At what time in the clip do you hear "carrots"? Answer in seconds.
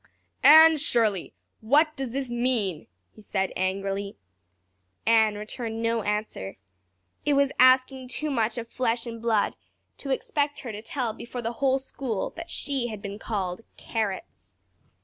13.77-14.53